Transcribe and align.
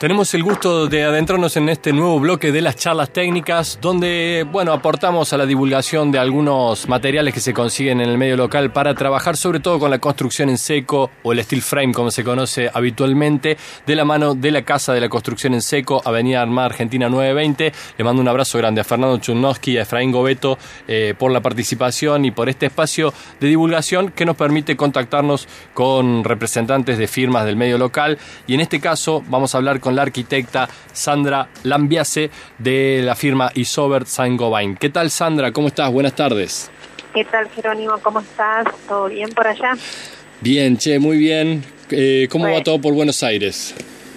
Tenemos 0.00 0.32
el 0.32 0.42
gusto 0.42 0.86
de 0.86 1.04
adentrarnos 1.04 1.58
en 1.58 1.68
este 1.68 1.92
nuevo 1.92 2.18
bloque 2.18 2.52
de 2.52 2.62
las 2.62 2.74
charlas 2.74 3.10
técnicas, 3.10 3.78
donde, 3.82 4.46
bueno, 4.50 4.72
aportamos 4.72 5.34
a 5.34 5.36
la 5.36 5.44
divulgación 5.44 6.10
de 6.10 6.18
algunos 6.18 6.88
materiales 6.88 7.34
que 7.34 7.40
se 7.40 7.52
consiguen 7.52 8.00
en 8.00 8.08
el 8.08 8.16
medio 8.16 8.38
local 8.38 8.72
para 8.72 8.94
trabajar 8.94 9.36
sobre 9.36 9.60
todo 9.60 9.78
con 9.78 9.90
la 9.90 9.98
construcción 9.98 10.48
en 10.48 10.56
seco 10.56 11.10
o 11.22 11.32
el 11.32 11.44
steel 11.44 11.60
frame, 11.60 11.92
como 11.92 12.10
se 12.10 12.24
conoce 12.24 12.70
habitualmente, 12.72 13.58
de 13.86 13.94
la 13.94 14.06
mano 14.06 14.34
de 14.34 14.50
la 14.50 14.62
Casa 14.62 14.94
de 14.94 15.02
la 15.02 15.10
Construcción 15.10 15.52
en 15.52 15.60
Seco, 15.60 16.00
Avenida 16.02 16.40
Armada 16.40 16.68
Argentina 16.68 17.10
920. 17.10 17.70
Le 17.98 18.02
mando 18.04 18.22
un 18.22 18.28
abrazo 18.28 18.56
grande 18.56 18.80
a 18.80 18.84
Fernando 18.84 19.18
Chunowski 19.18 19.72
y 19.72 19.76
a 19.76 19.82
Efraín 19.82 20.12
Gobeto 20.12 20.56
eh, 20.88 21.12
por 21.18 21.30
la 21.30 21.42
participación 21.42 22.24
y 22.24 22.30
por 22.30 22.48
este 22.48 22.64
espacio 22.64 23.12
de 23.38 23.48
divulgación 23.48 24.12
que 24.12 24.24
nos 24.24 24.36
permite 24.36 24.78
contactarnos 24.78 25.46
con 25.74 26.24
representantes 26.24 26.96
de 26.96 27.06
firmas 27.06 27.44
del 27.44 27.56
medio 27.56 27.76
local. 27.76 28.16
Y 28.46 28.54
en 28.54 28.60
este 28.60 28.80
caso 28.80 29.22
vamos 29.28 29.54
a 29.54 29.58
hablar 29.58 29.78
con 29.78 29.89
la 29.92 30.02
arquitecta 30.02 30.68
Sandra 30.92 31.48
Lambiase 31.64 32.30
de 32.58 33.02
la 33.04 33.14
firma 33.14 33.50
Isobert 33.54 34.06
Saint-Gobain. 34.06 34.76
¿Qué 34.76 34.90
tal 34.90 35.10
Sandra? 35.10 35.52
¿Cómo 35.52 35.68
estás? 35.68 35.92
Buenas 35.92 36.14
tardes. 36.14 36.70
¿Qué 37.14 37.24
tal 37.24 37.48
Jerónimo? 37.50 37.98
¿Cómo 38.02 38.20
estás? 38.20 38.66
¿Todo 38.88 39.08
bien 39.08 39.30
por 39.30 39.46
allá? 39.46 39.72
Bien, 40.40 40.76
che, 40.76 40.98
muy 40.98 41.18
bien. 41.18 41.64
Eh, 41.90 42.28
¿Cómo 42.30 42.50
va 42.50 42.62
todo 42.62 42.80
por 42.80 42.94
Buenos 42.94 43.22
Aires? 43.22 43.74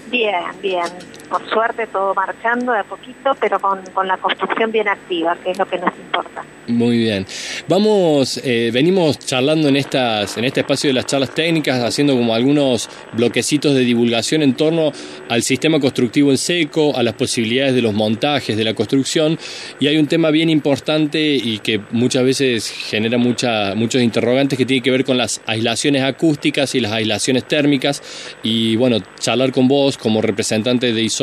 Bien, 0.10 0.44
bien 0.62 0.84
por 1.30 1.48
suerte 1.50 1.88
todo 1.88 2.14
marchando 2.14 2.72
de 2.72 2.80
a 2.80 2.84
poquito, 2.84 3.36
pero 3.40 3.60
con, 3.60 3.82
con, 3.94 4.08
la 4.08 4.18
construcción 4.18 4.72
bien 4.72 4.88
activa, 4.88 5.36
que 5.44 5.52
es 5.52 5.58
lo 5.58 5.66
que 5.66 5.78
nos 5.78 5.94
importa. 5.98 6.44
Muy 6.68 6.98
bien. 6.98 7.26
Vamos, 7.68 8.40
eh, 8.44 8.72
venimos 8.74 9.20
charlando 9.20 9.68
en 9.68 9.76
estas, 9.76 10.38
en 10.38 10.46
este 10.46 10.62
espacio 10.62 10.90
de 10.90 10.94
las 10.94 11.06
charlas 11.06 11.34
técnicas, 11.34 11.84
haciendo 11.84 12.16
como 12.16 12.34
algunos 12.34 12.90
bloquecitos 13.14 13.74
de 13.74 13.82
divulgación 13.82 14.42
en 14.44 14.54
torno 14.54 14.92
al 15.30 15.44
sistema 15.44 15.80
constructivo 15.80 16.32
en 16.32 16.38
seco, 16.38 16.96
a 16.96 17.04
las 17.04 17.16
posibilidades 17.16 17.76
de 17.76 17.82
los 17.82 17.94
montajes 17.94 18.56
de 18.56 18.64
la 18.64 18.74
construcción, 18.74 19.38
y 19.80 19.88
hay 19.88 19.98
un 19.98 20.08
tema 20.08 20.30
bien 20.30 20.50
importante 20.50 21.20
y 21.20 21.60
que 21.60 21.82
muchas 21.92 22.24
veces 22.24 22.70
genera 22.70 23.18
mucha, 23.18 23.76
muchos 23.76 24.02
interrogantes 24.02 24.58
que 24.58 24.66
tiene 24.66 24.82
que 24.82 24.92
ver 24.92 25.04
con 25.04 25.18
las 25.18 25.42
aislaciones 25.46 26.04
acústicas 26.04 26.76
y 26.76 26.80
las 26.80 26.94
aislaciones 26.94 27.46
térmicas, 27.46 28.02
y 28.42 28.76
bueno, 28.78 29.00
charlar 29.20 29.52
con 29.52 29.68
vos 29.68 29.98
como 29.98 30.22
representante 30.22 30.94
de 30.94 31.02
ISO 31.02 31.23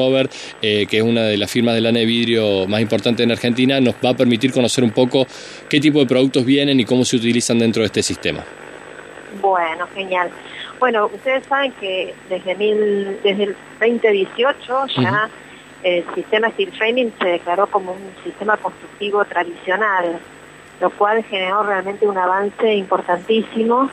eh, 0.63 0.87
que 0.87 0.99
es 0.99 1.03
una 1.03 1.23
de 1.23 1.37
las 1.37 1.51
firmas 1.51 1.75
de 1.75 1.81
lana 1.81 1.99
de 1.99 2.07
vidrio 2.07 2.67
más 2.67 2.81
importantes 2.81 3.25
en 3.25 3.33
Argentina, 3.33 3.81
nos 3.81 3.95
va 4.05 4.11
a 4.11 4.15
permitir 4.15 4.53
conocer 4.53 4.85
un 4.85 4.91
poco 4.91 5.27
qué 5.69 5.81
tipo 5.81 5.99
de 6.01 6.07
productos 6.07 6.45
vienen 6.45 6.81
y 6.81 6.85
cómo 6.85 7.05
se 7.05 7.17
utilizan 7.17 7.59
dentro 7.59 7.83
de 7.83 7.87
este 7.87 8.03
sistema. 8.03 8.45
Bueno, 9.41 9.87
genial. 9.95 10.31
Bueno, 10.79 11.11
ustedes 11.13 11.45
saben 11.47 11.73
que 11.73 12.15
desde, 12.29 12.55
mil, 12.55 13.19
desde 13.23 13.45
el 13.45 13.57
2018 13.79 14.87
ya 15.01 15.29
el 15.83 16.05
sistema 16.15 16.51
Steel 16.51 16.73
Framing 16.73 17.13
se 17.21 17.29
declaró 17.29 17.67
como 17.67 17.93
un 17.93 18.25
sistema 18.25 18.57
constructivo 18.57 19.25
tradicional, 19.25 20.19
lo 20.81 20.91
cual 20.91 21.25
generó 21.25 21.63
realmente 21.63 22.07
un 22.07 22.19
avance 22.19 22.75
importantísimo 22.75 23.91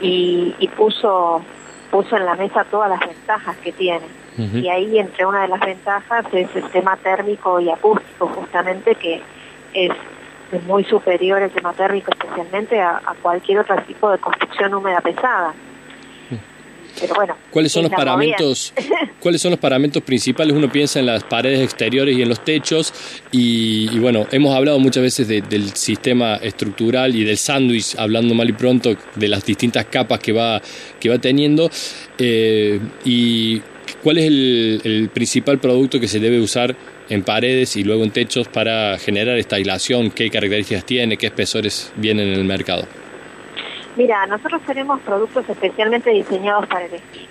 y, 0.00 0.54
y 0.58 0.68
puso, 0.68 1.42
puso 1.90 2.16
en 2.16 2.24
la 2.24 2.34
mesa 2.34 2.64
todas 2.64 2.88
las 2.88 3.00
ventajas 3.00 3.56
que 3.58 3.72
tiene. 3.72 4.06
Y 4.38 4.68
ahí 4.68 4.98
entre 4.98 5.26
una 5.26 5.42
de 5.42 5.48
las 5.48 5.60
ventajas 5.60 6.24
es 6.32 6.54
el 6.56 6.70
tema 6.70 6.96
térmico 6.96 7.60
y 7.60 7.68
acústico, 7.68 8.26
justamente 8.28 8.94
que 8.94 9.20
es 9.74 9.92
muy 10.66 10.84
superior 10.84 11.42
el 11.42 11.50
tema 11.50 11.72
térmico 11.74 12.10
especialmente 12.10 12.80
a, 12.80 13.00
cualquier 13.20 13.60
otro 13.60 13.76
tipo 13.82 14.10
de 14.10 14.18
construcción 14.18 14.72
húmeda 14.74 15.00
pesada. 15.00 15.52
Pero 17.00 17.14
bueno, 17.14 17.36
¿cuáles 17.50 17.72
son 17.72 17.84
los 17.84 17.92
paramentos? 17.92 18.72
¿Cuáles 19.20 19.40
son 19.40 19.52
los 19.52 19.60
paramentos 19.60 20.02
principales? 20.02 20.54
Uno 20.54 20.70
piensa 20.70 21.00
en 21.00 21.06
las 21.06 21.24
paredes 21.24 21.60
exteriores 21.60 22.16
y 22.16 22.22
en 22.22 22.28
los 22.28 22.44
techos 22.44 22.92
y, 23.32 23.98
bueno, 23.98 24.26
hemos 24.30 24.54
hablado 24.54 24.78
muchas 24.78 25.02
veces 25.02 25.28
del 25.28 25.74
sistema 25.74 26.36
estructural 26.36 27.14
y 27.14 27.24
del 27.24 27.36
sándwich, 27.36 27.96
hablando 27.98 28.34
mal 28.34 28.48
y 28.48 28.52
pronto 28.52 28.96
de 29.14 29.28
las 29.28 29.44
distintas 29.44 29.86
capas 29.86 30.20
que 30.20 30.32
va 30.32 30.60
que 30.98 31.08
va 31.08 31.18
teniendo 31.18 31.70
eh, 32.18 32.78
y 33.04 33.62
¿Cuál 34.02 34.18
es 34.18 34.26
el, 34.26 35.10
principal 35.12 35.58
producto 35.58 36.00
que 36.00 36.08
se 36.08 36.20
debe 36.20 36.40
usar 36.40 36.74
en 37.08 37.22
paredes 37.22 37.76
y 37.76 37.84
luego 37.84 38.04
en 38.04 38.10
techos 38.10 38.48
para 38.48 38.98
generar 38.98 39.36
esta 39.36 39.56
aislación? 39.56 40.10
¿Qué 40.10 40.30
características 40.30 40.86
tiene? 40.86 41.16
¿Qué 41.16 41.26
espesores 41.26 41.92
vienen 41.96 42.28
en 42.28 42.34
el 42.34 42.44
mercado? 42.44 42.86
Mira, 43.96 44.26
nosotros 44.26 44.62
tenemos 44.66 45.00
productos 45.00 45.48
especialmente 45.48 46.10
diseñados 46.10 46.66
para 46.66 46.86
el 46.86 46.94
estilo. 46.94 47.28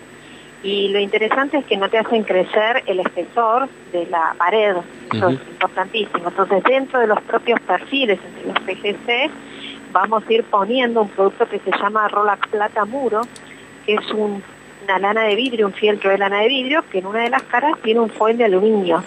Y 0.61 0.89
lo 0.89 0.99
interesante 0.99 1.57
es 1.57 1.65
que 1.65 1.77
no 1.77 1.89
te 1.89 1.97
hacen 1.97 2.23
crecer 2.23 2.83
el 2.85 2.99
espesor 2.99 3.69
de 3.93 4.05
la 4.07 4.35
pared. 4.37 4.75
Eso 5.13 5.29
es 5.29 5.39
importantísimo. 5.47 6.27
Entonces, 6.27 6.63
dentro 6.63 6.99
de 6.99 7.07
los 7.07 7.21
propios 7.21 7.61
perfiles, 7.61 8.19
entre 8.25 8.47
los 8.47 8.59
PGC, 8.59 9.31
vamos 9.93 10.23
a 10.27 10.33
ir 10.33 10.43
poniendo 10.43 11.03
un 11.03 11.09
producto 11.09 11.47
que 11.47 11.59
se 11.59 11.71
llama 11.71 12.09
Rolax 12.09 12.45
Plata 12.49 12.83
Muro, 12.83 13.21
que 13.85 13.93
es 13.93 14.11
un 14.11 14.43
una 14.83 14.99
lana 14.99 15.23
de 15.23 15.35
vidrio, 15.35 15.67
un 15.67 15.73
fieltro 15.73 16.09
de 16.09 16.17
lana 16.17 16.39
de 16.41 16.47
vidrio, 16.47 16.83
que 16.89 16.99
en 16.99 17.05
una 17.05 17.23
de 17.23 17.29
las 17.29 17.43
caras 17.43 17.73
tiene 17.83 17.99
un 17.99 18.09
foil 18.09 18.37
de 18.37 18.45
aluminio. 18.45 19.03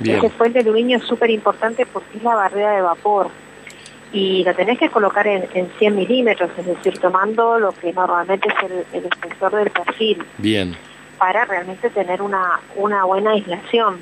Ese 0.00 0.28
foil 0.30 0.52
de 0.52 0.60
aluminio 0.60 0.98
es 0.98 1.04
súper 1.04 1.30
importante 1.30 1.86
porque 1.86 2.18
es 2.18 2.22
la 2.22 2.34
barrera 2.34 2.72
de 2.72 2.82
vapor. 2.82 3.28
Y 4.16 4.44
lo 4.44 4.54
tenés 4.54 4.78
que 4.78 4.88
colocar 4.88 5.26
en, 5.26 5.70
100 5.78 5.94
milímetros, 5.94 6.50
es 6.56 6.64
decir, 6.64 6.98
tomando 6.98 7.58
lo 7.58 7.72
que 7.72 7.92
normalmente 7.92 8.48
es 8.48 8.94
el, 8.94 9.04
espesor 9.04 9.54
del 9.54 9.70
perfil. 9.70 10.24
Bien. 10.38 10.74
Para 11.18 11.44
realmente 11.44 11.90
tener 11.90 12.22
una, 12.22 12.58
una 12.76 13.04
buena 13.04 13.32
aislación. 13.32 13.98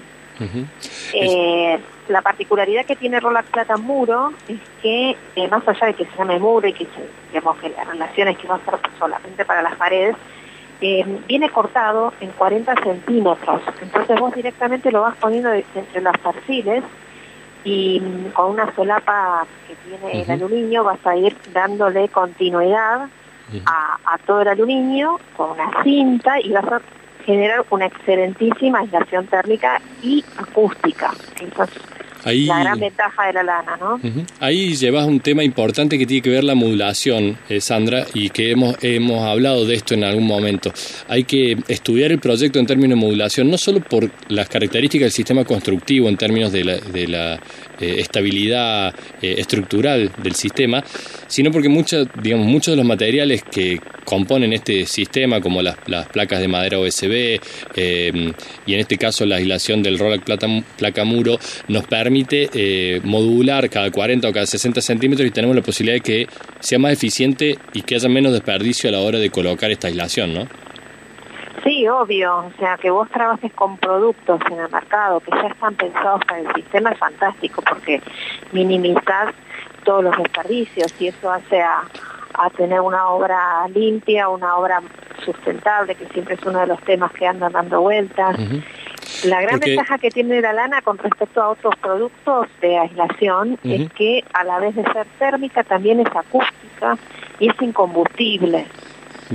Eh, 1.14 1.80
la 2.06 2.22
particularidad 2.22 2.86
que 2.86 2.94
tiene 2.94 3.18
Rolax 3.18 3.50
Plata 3.50 3.76
Muro 3.76 4.32
es 4.46 4.58
que, 4.80 5.16
eh, 5.34 5.48
más 5.48 5.66
allá 5.66 5.88
de 5.88 5.94
que 5.94 6.04
se 6.04 6.16
llame 6.16 6.38
muro 6.38 6.68
y 6.68 6.74
que, 6.74 6.86
digamos, 7.32 7.56
que 7.58 7.70
las 7.70 7.84
relaciones 7.84 8.38
que 8.38 8.46
va 8.46 8.54
a 8.54 8.64
ser 8.64 8.78
solamente 9.00 9.44
para 9.44 9.62
las 9.62 9.74
paredes, 9.74 10.14
eh, 10.80 11.04
viene 11.26 11.50
cortado 11.50 12.12
en 12.20 12.30
40 12.30 12.72
centímetros. 12.84 13.62
Entonces 13.82 14.20
vos 14.20 14.32
directamente 14.32 14.92
lo 14.92 15.02
vas 15.02 15.16
poniendo 15.16 15.52
entre 15.52 16.00
los 16.00 16.16
perfiles 16.18 16.84
y 17.64 18.00
con 18.34 18.52
una 18.52 18.74
solapa 18.74 19.46
que 19.66 19.74
tiene 19.76 20.22
el 20.22 20.30
aluminio 20.30 20.84
vas 20.84 21.04
a 21.06 21.16
ir 21.16 21.36
dándole 21.52 22.08
continuidad 22.08 23.08
a, 23.66 23.98
a, 24.04 24.18
todo 24.18 24.42
el 24.42 24.48
aluminio 24.48 25.18
con 25.36 25.50
una 25.50 25.82
cinta 25.82 26.40
y 26.40 26.52
vas 26.52 26.66
a 26.66 26.80
generar 27.24 27.64
una 27.70 27.86
excelentísima 27.86 28.80
aislación 28.80 29.26
térmica 29.26 29.80
y 30.02 30.24
acústica. 30.36 31.12
Entonces, 31.40 31.82
la 32.24 32.60
gran 32.60 32.78
ventaja 32.78 33.26
de 33.26 33.32
la 33.34 33.42
lana, 33.42 33.76
¿no? 33.76 34.00
Ahí 34.40 34.74
llevas 34.74 35.06
un 35.06 35.20
tema 35.20 35.44
importante 35.44 35.98
que 35.98 36.06
tiene 36.06 36.22
que 36.22 36.30
ver 36.30 36.44
la 36.44 36.54
modulación, 36.54 37.38
eh, 37.48 37.60
Sandra, 37.60 38.06
y 38.14 38.30
que 38.30 38.50
hemos, 38.50 38.76
hemos 38.82 39.22
hablado 39.22 39.66
de 39.66 39.74
esto 39.74 39.94
en 39.94 40.04
algún 40.04 40.26
momento. 40.26 40.72
Hay 41.08 41.24
que 41.24 41.56
estudiar 41.68 42.12
el 42.12 42.18
proyecto 42.18 42.58
en 42.58 42.66
términos 42.66 42.98
de 42.98 43.04
modulación, 43.04 43.50
no 43.50 43.58
solo 43.58 43.80
por 43.80 44.10
las 44.28 44.48
características 44.48 45.06
del 45.06 45.12
sistema 45.12 45.44
constructivo 45.44 46.08
en 46.08 46.16
términos 46.16 46.52
de 46.52 46.64
la, 46.64 46.76
de 46.76 47.08
la 47.08 47.40
eh, 47.80 47.96
estabilidad 47.98 48.94
eh, 49.20 49.34
estructural 49.38 50.10
del 50.22 50.34
sistema, 50.34 50.82
sino 51.26 51.50
porque 51.50 51.68
muchos, 51.68 52.08
digamos, 52.22 52.46
muchos 52.46 52.72
de 52.72 52.76
los 52.76 52.86
materiales 52.86 53.42
que 53.42 53.80
componen 54.04 54.52
este 54.52 54.86
sistema, 54.86 55.40
como 55.40 55.62
las, 55.62 55.76
placas 56.12 56.40
de 56.40 56.48
madera 56.48 56.78
OSB 56.78 57.40
y 58.66 58.74
en 58.74 58.80
este 58.80 58.98
caso 58.98 59.24
la 59.24 59.36
aislación 59.36 59.82
del 59.82 59.98
Rolac 59.98 60.24
placa 60.76 61.04
muro, 61.04 61.38
nos 61.68 61.86
permite 61.86 62.50
eh, 62.52 63.00
modular 63.04 63.70
cada 63.70 63.90
40 63.90 64.28
o 64.28 64.32
cada 64.32 64.46
60 64.46 64.80
centímetros 64.80 65.26
y 65.28 65.30
tenemos 65.30 65.56
la 65.56 65.62
posibilidad 65.62 65.96
de 65.96 66.00
que 66.00 66.26
sea 66.60 66.78
más 66.78 66.92
eficiente 66.92 67.58
y 67.72 67.82
que 67.82 67.96
haya 67.96 68.08
menos 68.08 68.32
desperdicio 68.32 68.88
a 68.88 68.92
la 68.92 69.00
hora 69.00 69.18
de 69.18 69.30
colocar 69.30 69.70
esta 69.70 69.88
aislación, 69.88 70.34
¿no? 70.34 70.63
Sí, 71.64 71.88
obvio, 71.88 72.36
o 72.36 72.52
sea, 72.58 72.76
que 72.76 72.90
vos 72.90 73.08
trabajes 73.08 73.50
con 73.54 73.78
productos 73.78 74.38
en 74.50 74.60
el 74.60 74.70
mercado 74.70 75.20
que 75.20 75.30
ya 75.30 75.48
están 75.48 75.74
pensados 75.74 76.20
para 76.26 76.40
el 76.40 76.54
sistema 76.54 76.90
es 76.90 76.98
fantástico 76.98 77.62
porque 77.62 78.02
minimizar 78.52 79.34
todos 79.84 80.04
los 80.04 80.16
desperdicios 80.18 80.94
y 81.00 81.08
eso 81.08 81.32
hace 81.32 81.62
a, 81.62 81.82
tener 82.56 82.80
una 82.80 83.08
obra 83.08 83.66
limpia, 83.68 84.28
una 84.28 84.56
obra 84.56 84.82
sustentable, 85.24 85.94
que 85.94 86.06
siempre 86.08 86.34
es 86.34 86.42
uno 86.44 86.58
de 86.58 86.66
los 86.66 86.80
temas 86.80 87.12
que 87.12 87.26
andan 87.26 87.52
dando 87.52 87.80
vueltas. 87.80 88.36
La 89.24 89.40
gran 89.40 89.60
ventaja 89.60 89.98
que 89.98 90.10
tiene 90.10 90.40
la 90.40 90.52
lana 90.52 90.82
con 90.82 90.98
respecto 90.98 91.40
a 91.40 91.50
otros 91.50 91.76
productos 91.76 92.48
de 92.60 92.76
aislación 92.76 93.56
es 93.62 93.90
que 93.92 94.24
a 94.34 94.42
la 94.44 94.58
vez 94.58 94.74
de 94.74 94.82
ser 94.82 95.06
térmica 95.18 95.62
también 95.62 96.00
es 96.00 96.08
acústica 96.08 96.98
y 97.38 97.48
es 97.48 97.62
incombustible. 97.62 98.66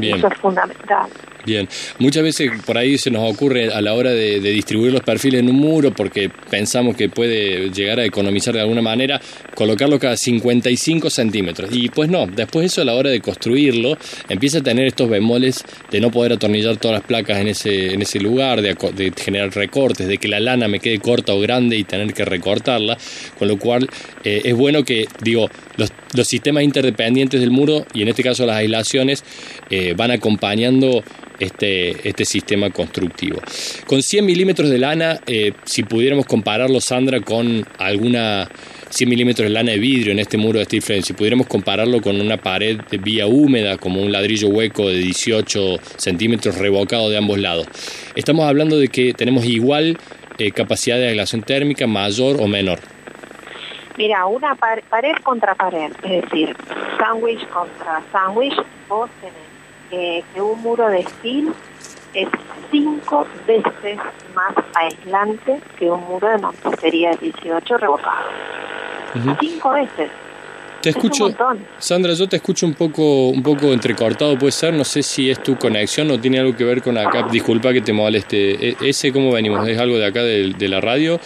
Eso 0.01 0.27
es 0.27 0.37
fundamental. 0.37 1.09
Bien, 1.45 1.69
muchas 1.99 2.23
veces 2.23 2.51
por 2.65 2.77
ahí 2.77 2.97
se 2.97 3.11
nos 3.11 3.31
ocurre 3.31 3.71
a 3.71 3.81
la 3.81 3.93
hora 3.93 4.11
de, 4.11 4.39
distribuir 4.39 4.91
los 4.91 5.01
perfiles 5.01 5.39
en 5.39 5.49
un 5.49 5.55
muro, 5.55 5.93
porque 5.93 6.29
pensamos 6.49 6.97
que 6.97 7.07
puede 7.07 7.69
llegar 7.71 7.99
a 7.99 8.05
economizar 8.05 8.53
de 8.53 8.61
alguna 8.61 8.81
manera, 8.81 9.21
colocarlo 9.55 9.97
cada 9.99 10.17
55 10.17 11.09
centímetros. 11.09 11.69
Y 11.73 11.89
pues 11.89 12.09
no, 12.09 12.27
después 12.27 12.65
eso 12.65 12.81
a 12.81 12.85
la 12.85 12.93
hora 12.93 13.09
de 13.09 13.21
construirlo 13.21 13.97
empieza 14.27 14.59
a 14.59 14.61
tener 14.61 14.87
estos 14.87 15.09
bemoles 15.09 15.63
de 15.89 16.01
no 16.01 16.11
poder 16.11 16.33
atornillar 16.33 16.77
todas 16.77 16.99
las 16.99 17.07
placas 17.07 17.37
en 17.39 17.47
ese, 17.47 17.93
en 17.93 18.01
ese 18.01 18.19
lugar, 18.19 18.61
de, 18.61 18.75
generar 19.17 19.49
recortes, 19.55 20.07
de 20.07 20.17
que 20.17 20.27
la 20.27 20.41
lana 20.41 20.67
me 20.67 20.79
quede 20.79 20.99
corta 20.99 21.33
o 21.33 21.39
grande 21.39 21.77
y 21.77 21.85
tener 21.85 22.13
que 22.13 22.25
recortarla, 22.25 22.97
con 23.37 23.47
lo 23.47 23.57
cual 23.57 23.87
eh, 24.25 24.41
es 24.43 24.55
bueno 24.55 24.83
que, 24.83 25.07
digo, 25.21 25.49
los, 25.77 25.91
los, 26.13 26.27
sistemas 26.27 26.63
interdependientes 26.63 27.39
del 27.39 27.51
muro, 27.51 27.85
y 27.93 28.01
en 28.01 28.09
este 28.09 28.23
caso 28.23 28.45
las 28.45 28.57
aislaciones, 28.57 29.23
eh, 29.69 29.93
van 29.95 30.11
acompañando 30.11 31.03
este, 31.39 32.07
este 32.07 32.25
sistema 32.25 32.69
constructivo. 32.69 33.39
Con 33.87 34.01
100 34.01 34.25
milímetros 34.25 34.69
de 34.69 34.77
lana, 34.77 35.19
eh, 35.25 35.53
si 35.63 35.83
pudiéramos 35.83 36.25
compararlo, 36.25 36.81
Sandra, 36.81 37.21
con 37.21 37.65
alguna 37.77 38.49
100 38.89 39.09
milímetros 39.09 39.47
de 39.47 39.53
lana 39.53 39.71
de 39.71 39.79
vidrio 39.79 40.11
en 40.11 40.19
este 40.19 40.37
muro 40.37 40.59
de 40.59 40.65
steel 40.65 40.81
frame, 40.81 41.01
si 41.01 41.13
pudiéramos 41.13 41.47
compararlo 41.47 42.01
con 42.01 42.19
una 42.19 42.37
pared 42.37 42.79
de 42.89 42.97
vía 42.97 43.27
húmeda, 43.27 43.77
como 43.77 44.01
un 44.01 44.11
ladrillo 44.11 44.49
hueco 44.49 44.87
de 44.87 44.97
18 44.97 45.77
centímetros 45.97 46.57
revocado 46.57 47.09
de 47.09 47.17
ambos 47.17 47.37
lados, 47.39 47.67
estamos 48.15 48.45
hablando 48.45 48.77
de 48.77 48.87
que 48.87 49.13
tenemos 49.13 49.45
igual 49.45 49.97
eh, 50.37 50.51
capacidad 50.51 50.97
de 50.97 51.09
aislación 51.09 51.41
térmica, 51.43 51.85
mayor 51.87 52.41
o 52.41 52.47
menor. 52.47 52.79
Mira, 53.97 54.25
una 54.25 54.55
pared 54.55 55.15
contra 55.23 55.55
pared, 55.55 55.91
es 56.03 56.21
decir, 56.23 56.55
sándwich 56.97 57.45
contra 57.49 58.01
sándwich, 58.11 58.55
vos 58.87 59.09
tenés 59.19 59.58
que 59.89 60.23
un 60.41 60.61
muro 60.61 60.87
de 60.89 61.03
steel 61.03 61.53
es 62.13 62.27
cinco 62.71 63.25
veces 63.47 63.97
más 64.33 64.53
aislante 64.75 65.59
que 65.77 65.89
un 65.89 66.01
muro 66.05 66.27
de 66.27 66.37
mampostería 66.37 67.11
de 67.11 67.17
18 67.17 67.77
revocado. 67.77 68.29
Cinco 69.39 69.71
veces. 69.71 70.09
Te 70.81 70.91
escucho, 70.91 71.29
Sandra, 71.77 72.13
yo 72.13 72.27
te 72.29 72.37
escucho 72.37 72.65
un 72.65 72.73
poco, 72.73 73.29
un 73.29 73.43
poco 73.43 73.73
entrecortado, 73.73 74.37
puede 74.37 74.53
ser. 74.53 74.73
No 74.73 74.85
sé 74.85 75.03
si 75.03 75.29
es 75.29 75.43
tu 75.43 75.57
conexión 75.57 76.09
o 76.09 76.19
tiene 76.19 76.39
algo 76.39 76.55
que 76.55 76.63
ver 76.63 76.81
con 76.81 76.97
acá. 76.97 77.27
Disculpa 77.29 77.73
que 77.73 77.81
te 77.81 77.91
moleste. 77.91 78.69
E, 78.69 78.77
¿Ese 78.81 79.11
cómo 79.11 79.33
venimos? 79.33 79.67
¿Es 79.67 79.77
algo 79.77 79.97
de 79.97 80.05
acá 80.05 80.23
de, 80.23 80.53
de 80.57 80.67
la 80.69 80.79
radio 80.79 81.19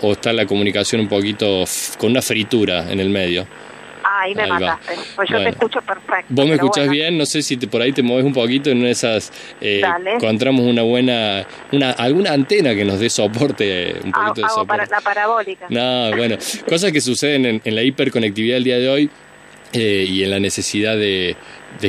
o 0.00 0.12
está 0.12 0.32
la 0.32 0.46
comunicación 0.46 1.00
un 1.00 1.08
poquito 1.08 1.64
con 1.98 2.12
una 2.12 2.22
fritura 2.22 2.90
en 2.90 3.00
el 3.00 3.10
medio? 3.10 3.46
Ahí 4.24 4.34
me 4.34 4.46
mataste. 4.46 4.94
Pues 5.16 5.28
yo 5.28 5.38
te 5.38 5.50
escucho 5.50 5.80
perfecto. 5.82 6.26
Vos 6.28 6.46
me 6.46 6.54
escuchás 6.54 6.88
bien, 6.88 7.18
no 7.18 7.26
sé 7.26 7.42
si 7.42 7.56
por 7.56 7.82
ahí 7.82 7.92
te 7.92 8.02
mueves 8.02 8.24
un 8.24 8.32
poquito 8.32 8.70
en 8.70 8.84
esas. 8.86 9.32
Eh, 9.60 9.82
encontramos 10.06 10.62
una 10.62 10.82
buena. 10.82 11.46
una 11.72 11.90
alguna 11.92 12.32
antena 12.32 12.74
que 12.74 12.84
nos 12.84 13.00
dé 13.00 13.10
soporte, 13.10 13.96
un 14.04 14.12
poquito 14.12 14.42
de 14.42 14.48
soporte. 14.48 14.66
Para, 14.66 14.86
la 14.86 15.00
parabólica. 15.00 15.66
No, 15.68 16.16
bueno, 16.16 16.36
cosas 16.68 16.92
que 16.92 17.00
suceden 17.00 17.46
en, 17.46 17.62
en 17.64 17.74
la 17.74 17.82
hiperconectividad 17.82 18.56
del 18.56 18.64
día 18.64 18.78
de 18.78 18.88
hoy 18.88 19.10
eh, 19.74 20.06
y 20.08 20.22
en 20.22 20.30
la 20.30 20.38
necesidad 20.38 20.96
de, 20.96 21.36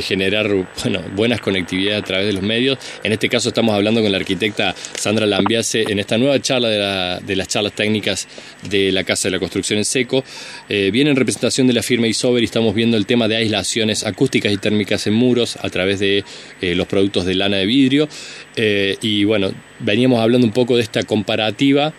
generar 0.02 0.48
bueno, 0.82 1.02
buenas 1.14 1.40
conectividades 1.40 2.02
a 2.02 2.04
través 2.04 2.26
de 2.26 2.32
los 2.32 2.42
medios. 2.42 2.78
En 3.02 3.12
este 3.12 3.28
caso 3.28 3.48
estamos 3.48 3.74
hablando 3.74 4.02
con 4.02 4.12
la 4.12 4.18
arquitecta 4.18 4.74
Sandra 4.94 5.26
Lambiase 5.26 5.84
en 5.88 5.98
esta 5.98 6.18
nueva 6.18 6.40
charla 6.40 7.20
de, 7.20 7.36
las 7.36 7.48
charlas 7.48 7.72
técnicas 7.72 8.28
de 8.68 8.92
la 8.92 9.04
Casa 9.04 9.28
de 9.28 9.32
la 9.32 9.38
Construcción 9.38 9.78
en 9.78 9.84
Seco. 9.84 10.24
Eh, 10.68 10.90
viene 10.92 11.10
en 11.10 11.16
representación 11.16 11.66
de 11.66 11.72
la 11.72 11.82
firma 11.82 12.06
Isover 12.06 12.42
y 12.42 12.46
estamos 12.46 12.74
viendo 12.74 12.96
el 12.96 13.06
tema 13.06 13.28
de 13.28 13.36
aislaciones 13.36 14.04
acústicas 14.04 14.52
y 14.52 14.58
térmicas 14.58 15.06
en 15.06 15.14
muros 15.14 15.56
a 15.60 15.70
través 15.70 15.98
de 16.00 16.24
eh, 16.60 16.74
los 16.74 16.86
productos 16.86 17.24
de 17.24 17.34
lana 17.34 17.58
de 17.58 17.66
vidrio. 17.66 18.08
y 18.56 19.24
bueno, 19.24 19.52
veníamos 19.80 20.20
hablando 20.20 20.46
un 20.46 20.52
poco 20.52 20.76
de 20.76 20.82
esta 20.82 21.02
comparativa 21.02 21.92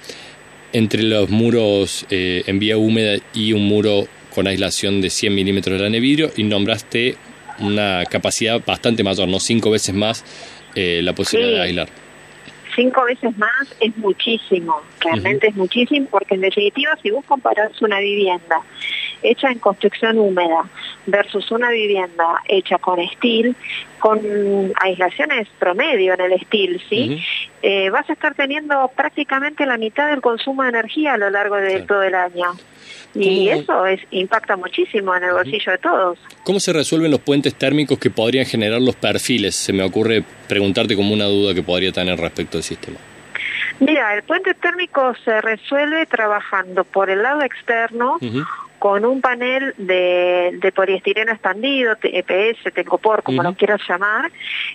entre 0.73 1.03
los 1.03 1.29
muros 1.29 2.05
en 2.09 2.59
vía 2.59 2.77
húmeda 2.77 3.17
y 3.33 3.53
un 3.53 3.63
muro 3.65 4.07
con 4.37 4.45
aislación 4.45 5.01
de 5.01 5.09
100 5.09 5.33
milímetros 5.33 5.77
de 5.77 5.83
lana 5.83 5.95
de 5.95 5.99
vidrio 5.99 6.31
y 6.37 6.43
nombraste 6.43 7.15
una 7.59 8.03
capacidad 8.05 8.63
bastante 8.65 9.03
mayor, 9.03 9.27
no 9.27 9.39
cinco 9.39 9.71
veces 9.71 9.93
más 9.95 10.23
eh, 10.75 11.01
la 11.03 11.13
posibilidad 11.13 11.57
de 11.57 11.61
aislar. 11.61 11.89
Cinco 12.75 13.05
veces 13.05 13.35
más 13.37 13.75
es 13.79 13.97
muchísimo, 13.97 14.81
realmente 14.99 15.47
es 15.47 15.55
muchísimo, 15.55 16.07
porque 16.11 16.35
en 16.35 16.41
definitiva 16.41 16.95
si 17.01 17.09
vos 17.09 17.25
comparás 17.25 17.81
una 17.81 17.99
vivienda 17.99 18.61
hecha 19.23 19.49
en 19.49 19.57
construcción 19.57 20.19
húmeda 20.19 20.69
versus 21.07 21.49
una 21.51 21.71
vivienda 21.71 22.41
hecha 22.47 22.77
con 22.77 22.99
steel, 23.13 23.55
con 23.99 24.21
aislaciones 24.79 25.47
promedio 25.57 26.13
en 26.13 26.21
el 26.21 26.39
steel, 26.41 26.81
¿sí? 26.87 27.23
Eh, 27.63 27.89
vas 27.89 28.07
a 28.09 28.13
estar 28.13 28.35
teniendo 28.35 28.91
prácticamente 28.95 29.65
la 29.65 29.77
mitad 29.77 30.09
del 30.09 30.21
consumo 30.21 30.63
de 30.63 30.69
energía 30.69 31.13
a 31.13 31.17
lo 31.17 31.31
largo 31.31 31.55
de 31.55 31.81
todo 31.81 32.03
el 32.03 32.13
año. 32.13 32.53
Y 33.13 33.49
eso 33.49 33.85
es, 33.85 33.99
impacta 34.11 34.55
muchísimo 34.55 35.15
en 35.15 35.23
el 35.23 35.31
bolsillo 35.31 35.71
de 35.71 35.77
todos. 35.79 36.19
¿Cómo 36.43 36.59
se 36.59 36.71
resuelven 36.73 37.11
los 37.11 37.21
puentes 37.21 37.55
térmicos 37.55 37.97
que 37.97 38.09
podrían 38.09 38.45
generar 38.45 38.81
los 38.81 38.95
perfiles? 38.95 39.55
Se 39.55 39.73
me 39.73 39.83
ocurre 39.83 40.23
preguntarte 40.47 40.95
como 40.95 41.13
una 41.13 41.25
duda 41.25 41.53
que 41.53 41.63
podría 41.63 41.91
tener 41.91 42.19
respecto 42.19 42.57
al 42.57 42.63
sistema. 42.63 42.97
Mira, 43.79 44.15
el 44.15 44.23
puente 44.23 44.53
térmico 44.55 45.13
se 45.23 45.39
resuelve 45.41 46.05
trabajando 46.07 46.83
por 46.83 47.09
el 47.09 47.21
lado 47.21 47.41
externo 47.43 48.17
con 48.79 49.05
un 49.05 49.21
panel 49.21 49.73
de, 49.77 50.71
poliestireno 50.75 51.31
expandido, 51.31 51.95
EPS, 52.01 52.73
Tecopor, 52.73 53.23
como 53.23 53.41
lo 53.43 53.53
quieras 53.53 53.81
llamar, 53.87 54.31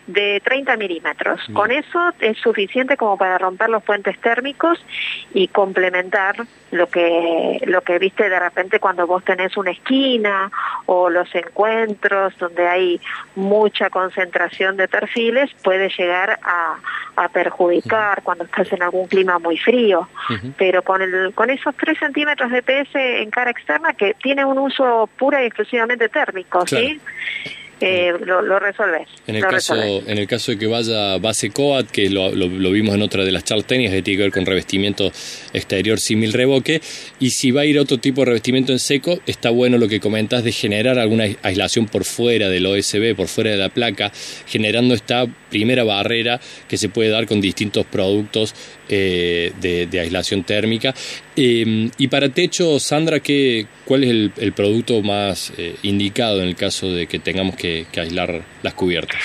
de 0.06 0.40
30 0.44 0.76
milímetros. 0.76 1.40
Con 1.52 1.70
eso 1.70 2.12
es 2.20 2.37
suficiente 2.38 2.96
como 2.96 3.16
para 3.16 3.38
romper 3.38 3.69
los 3.69 3.82
puentes 3.82 4.19
térmicos 4.20 4.84
y 5.32 5.49
complementar 5.49 6.37
lo 6.72 6.88
que, 6.88 7.60
lo 7.66 7.82
que 7.82 7.99
viste 7.99 8.28
de 8.28 8.38
repente 8.38 8.81
cuando 8.81 9.06
vos 9.06 9.22
tenés 9.25 9.56
una 9.56 9.70
esquina 9.70 10.50
o 10.87 11.10
los 11.10 11.32
encuentros 11.34 12.37
donde 12.38 12.66
hay 12.66 13.00
mucha 13.37 13.90
concentración 13.90 14.76
de 14.76 14.88
perfiles, 14.88 15.50
puede 15.62 15.90
llegar 15.90 16.40
a, 16.43 16.76
perjudicar 17.32 18.22
cuando 18.22 18.44
estás 18.44 18.72
en 18.72 18.82
algún 18.82 19.06
clima 19.06 19.38
muy 19.38 19.56
frío. 19.56 20.08
Pero 20.58 20.82
con, 20.82 21.02
el, 21.02 21.32
con 21.34 21.50
esos 21.50 21.75
3 21.76 21.98
centímetros 21.98 22.50
de 22.50 22.58
EPS 22.58 22.94
en 22.94 23.31
cara 23.31 23.50
externa, 23.50 23.91
que 23.94 24.14
tiene 24.14 24.44
un 24.44 24.58
uso 24.58 25.08
pura 25.18 25.42
y 25.42 25.46
exclusivamente 25.46 26.08
térmico, 26.08 26.66
¿sí? 26.66 27.00
Eh, 27.84 28.12
lo, 28.24 28.42
lo, 28.42 28.60
resolves. 28.60 29.08
En 29.26 29.34
el, 29.34 29.42
caso, 29.42 29.74
en 29.74 30.16
el 30.16 30.28
caso 30.28 30.52
de 30.52 30.58
que 30.58 30.68
vaya 30.68 31.18
base 31.18 31.50
COAT, 31.50 31.90
que 31.90 32.08
lo, 32.10 32.30
vimos 32.70 32.94
en 32.94 33.02
otra 33.02 33.24
de 33.24 33.32
las 33.32 33.42
charlas 33.42 33.66
técnicas, 33.66 33.92
que 33.96 34.02
tiene 34.02 34.18
que 34.18 34.22
ver 34.22 34.32
con 34.32 34.46
revestimiento 34.46 35.10
exterior 35.52 35.98
símil 35.98 36.32
revoque, 36.32 36.80
y 37.18 37.30
si 37.30 37.50
va 37.50 37.62
a 37.62 37.64
ir 37.64 37.80
otro 37.80 37.98
tipo 37.98 38.20
de 38.20 38.26
revestimiento 38.26 38.70
en 38.70 38.78
seco, 38.78 39.18
está 39.26 39.50
bueno 39.50 39.78
lo 39.78 39.88
que 39.88 39.98
comentas 39.98 40.44
de 40.44 40.52
generar 40.52 40.96
alguna 41.00 41.24
aislación 41.42 41.86
por 41.86 42.04
fuera 42.04 42.48
del 42.48 42.66
OSB, 42.66 43.16
por 43.16 43.26
fuera 43.26 43.50
de 43.50 43.56
la 43.56 43.68
placa, 43.68 44.12
generando 44.46 44.94
esta 44.94 45.26
primera 45.50 45.82
barrera 45.82 46.40
que 46.68 46.76
se 46.76 46.88
puede 46.88 47.10
dar 47.10 47.26
con 47.26 47.40
distintos 47.40 47.84
productos 47.84 48.54
eh, 48.88 49.52
de, 49.60 50.00
aislación 50.00 50.44
térmica. 50.44 50.94
Em, 51.34 51.91
y 51.96 52.08
para 52.08 52.29
techo, 52.29 52.79
Sandra, 52.79 53.20
¿qué, 53.20 53.67
¿cuál 53.86 54.05
es 54.05 54.32
el, 54.39 54.53
producto 54.53 55.01
más 55.03 55.53
eh, 55.56 55.77
indicado 55.82 56.43
en 56.43 56.48
el 56.48 56.56
caso 56.56 56.91
de 56.93 57.06
que 57.06 57.19
tengamos 57.19 57.56
que, 57.56 57.86
aislar 57.96 58.43
las 58.62 58.74
cubiertas? 58.74 59.20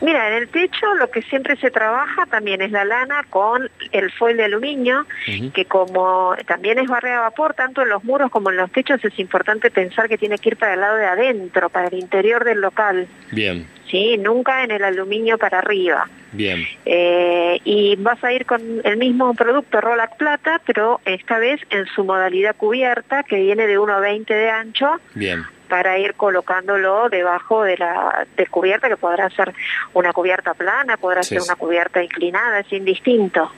Mira, 0.00 0.28
en 0.28 0.42
el 0.42 0.48
techo 0.48 0.94
lo 0.98 1.10
que 1.10 1.22
siempre 1.22 1.56
se 1.56 1.70
trabaja 1.70 2.26
también 2.26 2.60
es 2.60 2.70
la 2.70 2.84
lana 2.84 3.22
con 3.30 3.70
el 3.92 4.12
foil 4.12 4.36
de 4.36 4.44
aluminio, 4.44 5.06
que 5.54 5.64
como 5.64 6.34
también 6.46 6.78
es 6.78 6.86
barrera 6.86 7.18
a 7.18 7.22
vapor, 7.22 7.54
tanto 7.54 7.80
en 7.80 7.88
los 7.88 8.04
muros 8.04 8.30
como 8.30 8.50
en 8.50 8.58
los 8.58 8.70
techos 8.70 9.02
es 9.02 9.18
importante 9.18 9.70
pensar 9.70 10.06
que 10.08 10.18
tiene 10.18 10.36
que 10.38 10.50
ir 10.50 10.56
para 10.58 10.74
el 10.74 10.80
lado 10.80 10.96
de 10.96 11.06
adentro, 11.06 11.70
para 11.70 11.88
el 11.88 11.94
interior 11.94 12.44
del 12.44 12.60
local. 12.60 13.08
Bien. 13.32 13.66
¿Sí? 13.90 14.16
Nunca 14.18 14.64
en 14.64 14.70
el 14.70 14.84
aluminio 14.84 15.38
para 15.38 15.58
arriba. 15.58 16.08
Bien. 16.32 16.66
Eh, 16.84 17.60
y 17.64 17.96
vas 17.96 18.22
a 18.22 18.32
ir 18.32 18.44
con 18.46 18.60
el 18.84 18.96
mismo 18.96 19.32
producto 19.34 19.80
Rolac 19.80 20.16
Plata, 20.16 20.60
pero 20.66 21.00
esta 21.04 21.38
vez 21.38 21.60
en 21.70 21.86
su 21.86 22.04
modalidad 22.04 22.54
cubierta, 22.56 23.22
que 23.22 23.36
viene 23.36 23.66
de 23.66 23.78
1,20 23.78 24.26
de 24.26 24.50
ancho. 24.50 25.00
Bien 25.14 25.44
para 25.68 25.98
ir 25.98 26.14
colocándolo 26.14 27.08
debajo 27.08 27.64
de 27.64 27.76
la 27.76 28.26
de 28.36 28.46
cubierta, 28.46 28.88
que 28.88 28.96
podrá 28.96 29.28
ser 29.30 29.52
una 29.94 30.12
cubierta 30.12 30.54
plana, 30.54 30.96
podrá 30.96 31.22
ser 31.22 31.40
una 31.42 31.56
cubierta 31.56 32.02
inclinada, 32.02 32.60
es 32.60 32.72
indistinto. 32.72 33.50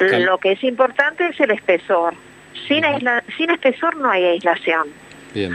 Lo 0.00 0.38
que 0.38 0.52
es 0.52 0.64
importante 0.64 1.26
es 1.26 1.40
el 1.40 1.50
espesor. 1.50 2.14
Sin, 2.66 2.82
sin 3.36 3.50
espesor 3.50 3.96
no 3.96 4.10
hay 4.10 4.24
aislación. 4.24 4.88
Bien. 5.34 5.54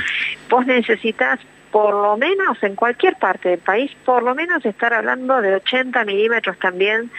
Vos 0.49 0.65
necesitas 0.65 1.39
por 1.73 1.91
lo 1.91 2.15
menos 2.17 2.61
en 2.61 2.75
cualquier 2.75 3.15
parte 3.15 3.49
del 3.49 3.57
país, 3.57 3.89
por 4.05 4.21
lo 4.21 4.35
menos 4.35 4.63
estar 4.63 4.93
hablando 4.93 5.41
de 5.41 5.55
80 5.55 6.05
milímetros 6.05 6.55
también 6.59 7.09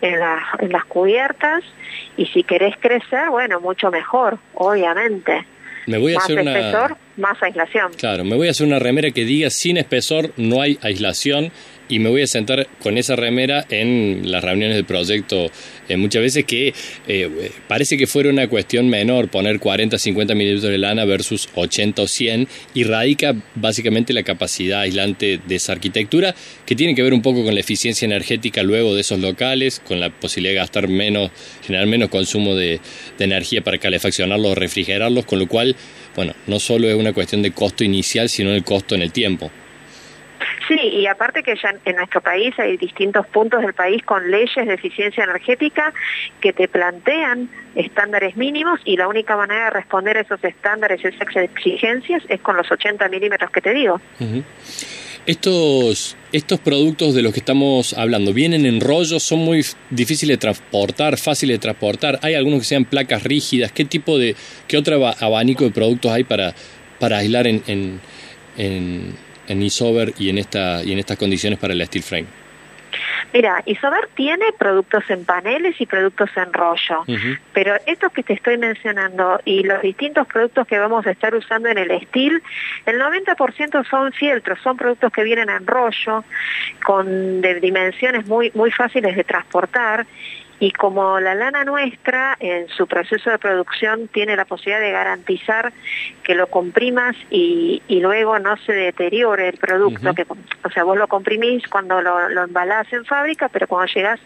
en, 0.00 0.20
en 0.60 0.72
las 0.72 0.84
cubiertas 0.84 1.64
y 2.16 2.26
si 2.26 2.44
querés 2.44 2.76
crecer, 2.78 3.28
bueno, 3.30 3.58
mucho 3.58 3.90
mejor, 3.90 4.38
obviamente. 4.54 5.44
Me 5.86 5.98
voy 5.98 6.12
a 6.12 6.14
más 6.14 6.24
hacer 6.24 6.38
espesor, 6.38 6.96
más 7.16 7.42
aislación. 7.42 7.92
Claro, 7.94 8.24
me 8.24 8.36
voy 8.36 8.46
a 8.46 8.52
hacer 8.52 8.68
una 8.68 8.78
remera 8.78 9.10
que 9.10 9.24
diga 9.24 9.50
sin 9.50 9.78
espesor 9.78 10.30
no 10.36 10.62
hay 10.62 10.78
aislación 10.80 11.50
y 11.88 11.98
me 11.98 12.08
voy 12.08 12.22
a 12.22 12.26
sentar 12.26 12.66
con 12.82 12.98
esa 12.98 13.16
remera 13.16 13.66
en 13.70 14.30
las 14.30 14.42
reuniones 14.42 14.76
del 14.76 14.84
proyecto. 14.84 15.50
Eh, 15.88 15.96
muchas 15.96 16.22
veces 16.22 16.44
que 16.44 16.72
eh, 17.06 17.50
parece 17.68 17.96
que 17.96 18.06
fuera 18.06 18.30
una 18.30 18.48
cuestión 18.48 18.88
menor 18.88 19.28
poner 19.28 19.58
40, 19.60 19.98
50 19.98 20.34
milímetros 20.34 20.70
de 20.70 20.78
lana 20.78 21.04
versus 21.04 21.48
80 21.54 22.02
o 22.02 22.06
100 22.06 22.48
y 22.74 22.84
radica 22.84 23.34
básicamente 23.54 24.12
la 24.12 24.22
capacidad 24.22 24.80
aislante 24.80 25.40
de 25.46 25.54
esa 25.54 25.72
arquitectura 25.72 26.34
que 26.64 26.74
tiene 26.74 26.94
que 26.94 27.02
ver 27.02 27.12
un 27.12 27.22
poco 27.22 27.44
con 27.44 27.54
la 27.54 27.60
eficiencia 27.60 28.06
energética 28.06 28.62
luego 28.62 28.94
de 28.94 29.02
esos 29.02 29.20
locales, 29.20 29.80
con 29.80 30.00
la 30.00 30.10
posibilidad 30.10 30.52
de 30.52 30.58
gastar 30.58 30.88
menos, 30.88 31.30
generar 31.64 31.86
menos 31.86 32.08
consumo 32.08 32.54
de, 32.54 32.80
de 33.18 33.24
energía 33.24 33.62
para 33.62 33.78
calefaccionarlos 33.78 34.52
o 34.52 34.54
refrigerarlos, 34.54 35.26
con 35.26 35.38
lo 35.38 35.48
cual, 35.48 35.76
bueno, 36.16 36.34
no 36.46 36.58
solo 36.58 36.88
es 36.88 36.96
una 36.96 37.12
cuestión 37.12 37.42
de 37.42 37.52
costo 37.52 37.84
inicial, 37.84 38.28
sino 38.28 38.52
el 38.52 38.64
costo 38.64 38.94
en 38.94 39.02
el 39.02 39.12
tiempo. 39.12 39.50
Sí, 40.68 40.78
y 40.78 41.06
aparte 41.06 41.42
que 41.42 41.54
ya 41.56 41.74
en 41.84 41.96
nuestro 41.96 42.20
país 42.20 42.54
hay 42.58 42.76
distintos 42.76 43.26
puntos 43.26 43.60
del 43.60 43.74
país 43.74 44.02
con 44.02 44.30
leyes 44.30 44.66
de 44.66 44.74
eficiencia 44.74 45.24
energética 45.24 45.92
que 46.40 46.52
te 46.52 46.68
plantean 46.68 47.50
estándares 47.74 48.36
mínimos 48.36 48.80
y 48.84 48.96
la 48.96 49.08
única 49.08 49.36
manera 49.36 49.64
de 49.64 49.70
responder 49.70 50.16
a 50.16 50.20
esos 50.20 50.42
estándares, 50.42 51.04
esas 51.04 51.36
exigencias, 51.36 52.22
es 52.28 52.40
con 52.40 52.56
los 52.56 52.70
80 52.70 53.08
milímetros 53.08 53.50
que 53.50 53.60
te 53.60 53.74
digo. 53.74 54.00
Estos, 55.26 56.16
estos 56.32 56.60
productos 56.60 57.14
de 57.14 57.22
los 57.22 57.32
que 57.32 57.40
estamos 57.40 57.92
hablando, 57.94 58.32
¿vienen 58.32 58.64
en 58.64 58.80
rollos? 58.80 59.22
¿Son 59.22 59.40
muy 59.40 59.64
difíciles 59.90 60.36
de 60.36 60.40
transportar, 60.40 61.18
fáciles 61.18 61.56
de 61.56 61.60
transportar? 61.60 62.18
¿Hay 62.22 62.34
algunos 62.34 62.60
que 62.60 62.66
sean 62.66 62.84
placas 62.84 63.22
rígidas? 63.22 63.72
¿Qué 63.72 63.84
tipo 63.84 64.18
de, 64.18 64.34
qué 64.66 64.78
otro 64.78 65.06
abanico 65.06 65.64
de 65.64 65.70
productos 65.70 66.10
hay 66.10 66.24
para, 66.24 66.54
para 66.98 67.18
aislar 67.18 67.46
en 67.46 68.00
en 69.48 69.62
Isover 69.62 70.12
y 70.18 70.30
en, 70.30 70.38
esta, 70.38 70.82
y 70.82 70.92
en 70.92 70.98
estas 70.98 71.18
condiciones 71.18 71.58
para 71.58 71.72
el 71.72 71.84
steel 71.86 72.02
frame? 72.02 72.26
Mira, 73.32 73.62
Isover 73.66 74.08
tiene 74.14 74.52
productos 74.56 75.02
en 75.08 75.24
paneles 75.24 75.80
y 75.80 75.86
productos 75.86 76.30
en 76.36 76.52
rollo, 76.52 77.04
pero 77.52 77.74
estos 77.86 78.12
que 78.12 78.22
te 78.22 78.34
estoy 78.34 78.58
mencionando 78.58 79.40
y 79.44 79.64
los 79.64 79.82
distintos 79.82 80.28
productos 80.28 80.68
que 80.68 80.78
vamos 80.78 81.04
a 81.04 81.10
estar 81.10 81.34
usando 81.34 81.68
en 81.68 81.78
el 81.78 82.00
steel, 82.06 82.40
el 82.86 83.00
90% 83.00 83.90
son 83.90 84.12
fieltros, 84.12 84.60
son 84.62 84.76
productos 84.76 85.12
que 85.12 85.24
vienen 85.24 85.50
en 85.50 85.66
rollo, 85.66 86.24
con 86.84 87.40
de 87.40 87.58
dimensiones 87.58 88.24
muy, 88.26 88.52
muy 88.54 88.70
fáciles 88.70 89.16
de 89.16 89.24
transportar 89.24 90.06
y 90.60 90.70
como 90.72 91.20
la 91.20 91.34
lana 91.34 91.64
nuestra 91.64 92.36
en 92.40 92.68
su 92.68 92.86
proceso 92.86 93.30
de 93.30 93.38
producción 93.38 94.08
tiene 94.08 94.36
la 94.36 94.44
posibilidad 94.44 94.80
de 94.80 94.92
garantizar 94.92 95.72
que 96.22 96.34
lo 96.34 96.46
comprimas 96.46 97.16
y, 97.30 97.82
luego 97.88 98.38
no 98.38 98.56
se 98.58 98.72
deteriore 98.72 99.48
el 99.48 99.56
producto, 99.56 100.12
que, 100.14 100.26
o 100.62 100.70
sea, 100.70 100.84
vos 100.84 100.98
lo 100.98 101.08
comprimís 101.08 101.66
cuando 101.68 102.02
lo, 102.02 102.28
lo 102.28 102.44
embalás 102.44 102.92
en 102.92 103.04
fábrica, 103.06 103.48
pero 103.48 103.66
cuando 103.66 103.90
llegas 103.92 104.20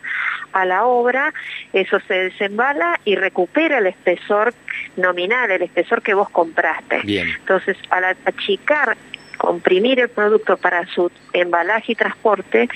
a 0.53 0.65
la 0.65 0.85
obra, 0.85 1.33
eso 1.73 2.01
se 2.09 2.15
desembala 2.15 3.01
y 3.05 3.15
recupera 3.15 3.79
el 3.79 3.87
espesor 3.87 4.53
nominal, 4.97 5.51
el 5.51 5.63
espesor 5.63 6.03
que 6.03 6.15
vos 6.15 6.29
compraste. 6.31 7.03
Entonces, 7.05 7.77
al 7.91 8.05
achicar, 8.25 8.97
comprimir 9.37 10.01
el 10.01 10.09
producto 10.09 10.57
para 10.57 10.87
su 10.87 11.11
embalaje 11.33 11.93
y 11.93 11.95
transporte, 11.95 12.69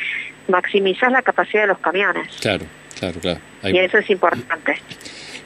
maximizás 0.48 1.10
la 1.10 1.22
capacidad 1.22 1.62
de 1.62 1.68
los 1.68 1.78
camiones. 1.78 2.28
Claro. 2.40 2.64
Claro, 3.02 3.18
claro. 3.18 3.40
Y 3.64 3.78
eso 3.78 3.98
es 3.98 4.08
importante. 4.10 4.74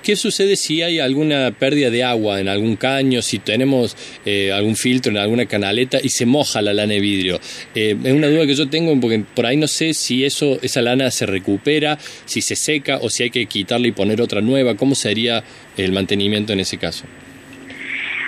¿Qué 0.03 0.15
sucede 0.15 0.57
si 0.57 0.83
hay 0.83 0.99
alguna 0.99 1.53
pérdida 1.59 1.89
de 1.89 2.05
agua 2.05 2.39
en 2.39 2.49
algún 2.49 2.77
caño, 2.77 3.23
si 3.23 3.39
tenemos 3.39 3.97
eh, 4.27 4.53
algún 4.53 4.77
filtro 4.77 5.11
en 5.11 5.17
alguna 5.17 5.47
canaleta 5.47 5.99
y 6.03 6.11
se 6.11 6.27
moja 6.27 6.61
la 6.61 6.75
lana 6.75 6.93
de 6.93 7.01
vidrio? 7.01 7.41
Eh, 7.75 7.97
es 8.05 8.13
una 8.13 8.27
duda 8.27 8.47
que 8.47 8.55
yo 8.55 8.69
tengo 8.69 9.01
porque 9.01 9.25
por 9.35 9.47
ahí 9.47 9.57
no 9.57 9.69
sé 9.69 9.95
si 9.95 10.27
eso, 10.27 10.59
esa 10.61 10.83
lana 10.83 11.11
se 11.11 11.25
recupera, 11.25 11.99
si 12.27 12.43
se 12.43 12.57
seca 12.57 12.99
o 12.99 13.09
si 13.09 13.23
hay 13.23 13.31
que 13.31 13.47
quitarla 13.47 13.87
y 13.87 13.93
poner 13.93 14.21
otra 14.21 14.43
nueva. 14.43 14.77
¿Cómo 14.77 14.95
sería 14.95 15.43
el 15.79 15.93
mantenimiento 15.93 16.53
en 16.53 16.61
ese 16.61 16.77
caso? 16.77 17.07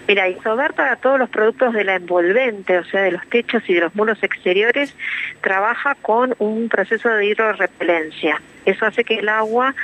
Mira, 0.08 0.26
Isover 0.26 0.72
para 0.72 0.96
todos 0.96 1.18
los 1.18 1.28
productos 1.28 1.74
de 1.74 1.84
la 1.84 1.96
envolvente, 1.96 2.78
o 2.78 2.84
sea, 2.84 3.02
de 3.02 3.12
los 3.12 3.28
techos 3.28 3.62
y 3.68 3.74
de 3.74 3.80
los 3.80 3.94
muros 3.94 4.22
exteriores, 4.22 4.96
trabaja 5.42 5.94
con 5.96 6.34
un 6.38 6.70
proceso 6.70 7.10
de 7.10 7.26
hidrorepelencia. 7.26 8.40
Eso 8.64 8.86
hace 8.86 9.04
que 9.04 9.18
el 9.18 9.28
agua 9.28 9.74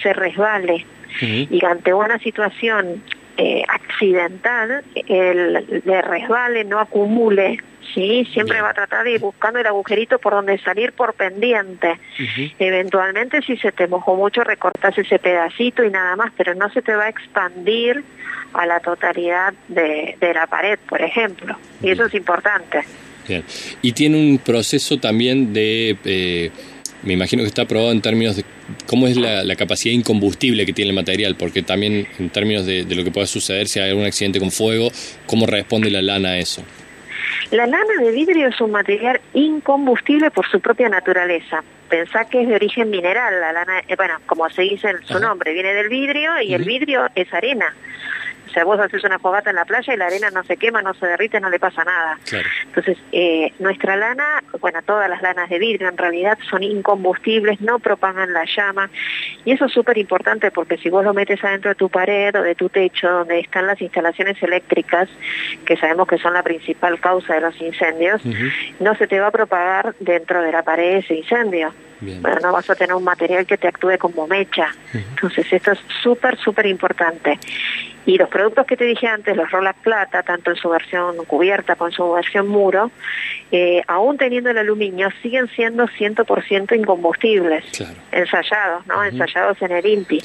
se 0.00 0.12
resbale. 0.12 0.86
Y 1.20 1.64
ante 1.64 1.92
una 1.92 2.18
situación 2.18 3.02
eh, 3.36 3.62
accidental, 3.68 4.84
el 4.94 5.82
de 5.84 6.02
resbale 6.02 6.64
no 6.64 6.80
acumule 6.80 7.58
Sí, 7.92 8.26
siempre 8.32 8.60
va 8.60 8.70
a 8.70 8.74
tratar 8.74 9.04
de 9.04 9.12
ir 9.12 9.20
buscando 9.20 9.60
el 9.60 9.66
agujerito 9.66 10.18
por 10.18 10.32
donde 10.32 10.58
salir 10.58 10.92
por 10.92 11.14
pendiente. 11.14 11.98
Eventualmente, 12.58 13.40
si 13.42 13.56
se 13.56 13.70
te 13.70 13.86
mojó 13.86 14.16
mucho, 14.16 14.42
recortas 14.42 14.98
ese 14.98 15.18
pedacito 15.18 15.84
y 15.84 15.90
nada 15.90 16.16
más, 16.16 16.32
pero 16.36 16.54
no 16.54 16.68
se 16.70 16.82
te 16.82 16.94
va 16.96 17.04
a 17.04 17.08
expandir 17.08 18.02
a 18.54 18.66
la 18.66 18.80
totalidad 18.80 19.52
de, 19.68 20.16
la 20.20 20.46
pared, 20.46 20.78
por 20.88 21.02
ejemplo. 21.02 21.56
Y 21.82 21.90
eso 21.90 22.06
es 22.06 22.14
importante. 22.14 22.80
Bien. 23.28 23.44
Y 23.82 23.92
tiene 23.92 24.16
un 24.16 24.38
proceso 24.38 24.98
también 24.98 25.52
de, 25.52 25.96
eh, 26.04 26.50
me 27.02 27.14
imagino 27.14 27.42
que 27.42 27.48
está 27.48 27.62
aprobado 27.62 27.92
en 27.92 28.00
términos 28.00 28.36
de 28.36 28.44
cómo 28.86 29.06
es 29.06 29.16
la, 29.16 29.56
capacidad 29.56 29.94
incombustible 29.94 30.66
que 30.66 30.72
tiene 30.72 30.90
el 30.90 30.94
material, 30.94 31.36
porque 31.36 31.62
también 31.62 32.06
en 32.18 32.30
términos 32.30 32.66
de, 32.66 32.84
de, 32.84 32.94
lo 32.94 33.04
que 33.04 33.10
pueda 33.10 33.26
suceder 33.26 33.66
si 33.66 33.80
hay 33.80 33.90
algún 33.90 34.04
accidente 34.04 34.38
con 34.38 34.50
fuego, 34.50 34.90
¿cómo 35.26 35.46
responde 35.46 35.90
la 35.90 36.02
lana 36.02 36.30
a 36.30 36.38
eso? 36.38 36.62
La 37.50 37.66
lana 37.66 37.94
de 38.00 38.10
vidrio 38.12 38.48
es 38.48 38.60
un 38.60 38.70
material 38.70 39.20
incombustible 39.32 40.30
por 40.30 40.46
su 40.46 40.60
propia 40.60 40.88
naturaleza. 40.88 41.62
Pensá 41.88 42.24
que 42.24 42.42
es 42.42 42.48
de 42.48 42.54
origen 42.54 42.90
mineral, 42.90 43.40
la 43.40 43.52
lana, 43.52 43.80
eh, 43.86 43.96
bueno, 43.96 44.14
como 44.26 44.48
se 44.50 44.62
dice 44.62 44.88
en 44.88 45.04
su 45.06 45.18
nombre, 45.18 45.52
viene 45.52 45.74
del 45.74 45.88
vidrio 45.88 46.40
y 46.42 46.54
el 46.54 46.64
vidrio 46.64 47.06
es 47.14 47.32
arena 47.32 47.74
sea, 48.54 48.64
vos 48.64 48.80
haces 48.80 49.04
una 49.04 49.18
fogata 49.18 49.50
en 49.50 49.56
la 49.56 49.64
playa 49.64 49.92
y 49.92 49.96
la 49.96 50.06
arena 50.06 50.30
no 50.30 50.44
se 50.44 50.56
quema, 50.56 50.82
no 50.82 50.94
se 50.94 51.06
derrite, 51.06 51.40
no 51.40 51.50
le 51.50 51.58
pasa 51.58 51.84
nada. 51.84 52.18
Entonces, 52.66 52.96
eh, 53.12 53.52
nuestra 53.58 53.96
lana, 53.96 54.42
bueno, 54.60 54.80
todas 54.82 55.10
las 55.10 55.22
lanas 55.22 55.48
de 55.50 55.58
vidrio 55.58 55.88
en 55.88 55.96
realidad 55.96 56.38
son 56.48 56.62
incombustibles, 56.62 57.60
no 57.60 57.78
propagan 57.78 58.32
la 58.32 58.44
llama. 58.44 58.90
Y 59.44 59.52
eso 59.52 59.66
es 59.66 59.72
súper 59.72 59.98
importante 59.98 60.50
porque 60.50 60.78
si 60.78 60.90
vos 60.90 61.04
lo 61.04 61.12
metes 61.12 61.42
adentro 61.44 61.70
de 61.70 61.74
tu 61.74 61.88
pared 61.88 62.34
o 62.36 62.42
de 62.42 62.54
tu 62.54 62.68
techo, 62.68 63.10
donde 63.10 63.40
están 63.40 63.66
las 63.66 63.80
instalaciones 63.80 64.42
eléctricas, 64.42 65.08
que 65.66 65.76
sabemos 65.76 66.08
que 66.08 66.18
son 66.18 66.34
la 66.34 66.42
principal 66.42 67.00
causa 67.00 67.34
de 67.34 67.40
los 67.40 67.60
incendios, 67.60 68.22
no 68.80 68.94
se 68.94 69.06
te 69.06 69.20
va 69.20 69.28
a 69.28 69.32
propagar 69.32 69.94
dentro 70.00 70.42
de 70.42 70.52
la 70.52 70.62
pared 70.62 70.98
ese 70.98 71.14
incendio. 71.14 71.72
Bueno, 72.00 72.38
no 72.42 72.52
vas 72.52 72.68
a 72.70 72.74
tener 72.74 72.94
un 72.94 73.04
material 73.04 73.46
que 73.46 73.56
te 73.56 73.68
actúe 73.68 73.98
como 73.98 74.26
mecha. 74.26 74.74
Entonces, 74.92 75.52
esto 75.52 75.72
es 75.72 75.78
súper, 76.02 76.36
súper 76.38 76.66
importante. 76.66 77.38
Y 78.06 78.18
los 78.18 78.28
productos 78.28 78.66
que 78.66 78.76
te 78.76 78.84
dije 78.84 79.06
antes, 79.06 79.34
los 79.34 79.50
Rolac 79.50 79.78
Plata, 79.78 80.22
tanto 80.22 80.50
en 80.50 80.56
su 80.56 80.68
versión 80.68 81.16
cubierta 81.24 81.74
como 81.74 81.88
en 81.88 81.94
su 81.94 82.12
versión 82.12 82.48
muro, 82.48 82.90
eh, 83.50 83.80
aún 83.86 84.18
teniendo 84.18 84.50
el 84.50 84.58
aluminio, 84.58 85.08
siguen 85.22 85.48
siendo 85.56 85.86
100% 85.86 86.76
incombustibles, 86.76 87.64
ensayados, 88.12 88.86
¿no? 88.86 89.02
Ensayados 89.04 89.56
en 89.62 89.72
el 89.72 89.86
INPI. 89.86 90.20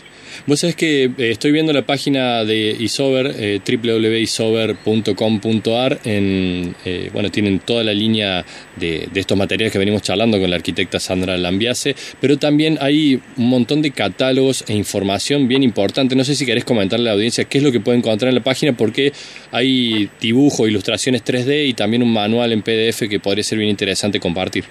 Vos 0.45 0.59
sabés 0.59 0.75
que 0.75 1.05
eh, 1.05 1.13
estoy 1.17 1.53
viendo 1.53 1.71
la 1.71 1.83
página 1.83 2.43
de 2.43 2.75
Isover, 2.77 3.33
eh, 3.37 3.61
www.isover.com.ar, 3.65 5.99
en, 6.03 6.75
eh, 6.83 7.09
bueno, 7.13 7.31
tienen 7.31 7.59
toda 7.59 7.85
la 7.85 7.93
línea 7.93 8.43
de, 8.75 9.07
de, 9.11 9.19
estos 9.19 9.37
materiales 9.37 9.71
que 9.71 9.79
venimos 9.79 10.01
charlando 10.01 10.37
con 10.39 10.49
la 10.49 10.57
arquitecta 10.57 10.99
Sandra 10.99 11.37
Lambiase, 11.59 11.95
pero 12.21 12.37
también 12.37 12.77
hay 12.81 13.21
un 13.37 13.49
montón 13.49 13.81
de 13.81 13.91
catálogos 13.91 14.63
e 14.67 14.73
información 14.73 15.47
bien 15.47 15.63
importante. 15.63 16.15
No 16.15 16.23
sé 16.23 16.35
si 16.35 16.45
querés 16.45 16.63
comentarle 16.63 17.09
a 17.09 17.11
la 17.11 17.15
audiencia 17.15 17.43
qué 17.45 17.57
es 17.57 17.63
lo 17.63 17.71
que 17.71 17.79
puede 17.79 17.97
encontrar 17.97 18.29
en 18.29 18.35
la 18.35 18.43
página 18.43 18.73
porque 18.73 19.11
hay 19.51 20.09
dibujo, 20.21 20.67
ilustraciones 20.67 21.23
3D 21.23 21.67
y 21.67 21.73
también 21.73 22.01
un 22.01 22.13
manual 22.13 22.53
en 22.53 22.61
PDF 22.61 23.09
que 23.09 23.19
podría 23.19 23.43
ser 23.43 23.57
bien 23.57 23.69
interesante 23.69 24.19
compartir. 24.19 24.65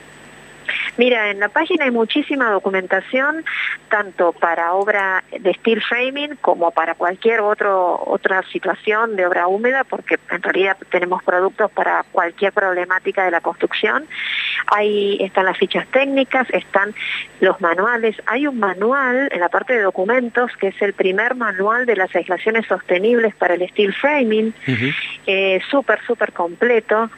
Mira, 0.99 1.31
en 1.31 1.39
la 1.39 1.49
página 1.49 1.85
hay 1.85 1.93
muchísima 1.93 2.51
documentación, 2.51 3.45
tanto 3.89 4.33
para 4.33 4.75
obra 4.75 5.23
de 5.31 5.55
steel 5.55 5.81
framing 5.81 6.35
como 6.41 6.73
para 6.73 6.97
cualquier 6.97 7.41
otro, 7.41 8.03
otra 8.05 8.43
situación 8.51 9.15
de 9.15 9.25
obra 9.25 9.47
húmeda, 9.47 9.85
porque 9.85 10.19
en 10.29 10.43
realidad 10.43 10.77
tenemos 10.91 11.23
productos 11.23 11.71
para 11.71 12.05
cualquier 12.11 12.53
problemática 12.53 13.25
de 13.25 13.31
la 13.31 13.41
construcción. 13.41 14.07
Ahí 14.67 15.19
están 15.21 15.47
las 15.47 15.57
fichas 15.57 15.87
técnicas, 15.87 16.49
están 16.51 16.93
los 17.41 17.61
manuales. 17.61 18.17
Hay 18.27 18.49
un 18.49 18.59
manual 18.59 19.29
en 19.31 19.39
la 19.39 19.49
parte 19.49 19.75
de 19.75 19.83
documentos 19.83 20.51
que 20.57 20.69
es 20.69 20.83
el 20.83 20.95
primer 20.95 21.37
manual 21.37 21.87
de 21.87 21.95
las 21.95 22.13
aislaciones 22.17 22.67
sostenibles 22.67 23.37
para 23.37 23.55
el 23.55 23.69
steel 23.69 23.95
framing, 23.95 24.53
eh, 25.29 25.61
súper, 25.71 26.01
súper 26.05 26.33
completo 26.33 27.09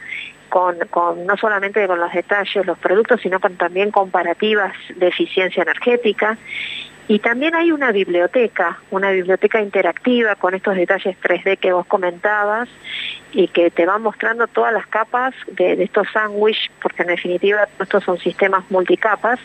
con, 0.51 0.77
con, 0.89 1.25
no 1.25 1.37
solamente 1.37 1.87
con 1.87 1.97
los 1.97 2.11
detalles, 2.11 2.65
los 2.65 2.77
productos, 2.77 3.21
sino 3.21 3.39
con 3.39 3.55
también 3.55 3.89
comparativas 3.89 4.73
de 4.93 5.07
eficiencia 5.07 5.63
energética. 5.63 6.37
Y 7.07 7.19
también 7.19 7.55
hay 7.55 7.71
una 7.71 7.93
biblioteca, 7.93 8.79
una 8.91 9.11
biblioteca 9.11 9.61
interactiva 9.61 10.35
con 10.35 10.53
estos 10.53 10.75
detalles 10.75 11.15
3D 11.21 11.57
que 11.57 11.71
vos 11.71 11.85
comentabas 11.85 12.67
y 13.31 13.47
que 13.47 13.71
te 13.71 13.85
va 13.85 13.97
mostrando 13.97 14.47
todas 14.47 14.73
las 14.73 14.87
capas 14.87 15.33
de, 15.47 15.77
de 15.77 15.85
estos 15.85 16.07
sándwich, 16.11 16.69
porque 16.81 17.03
en 17.03 17.07
definitiva 17.07 17.67
estos 17.79 18.03
son 18.03 18.19
sistemas 18.19 18.69
multicapas, 18.69 19.39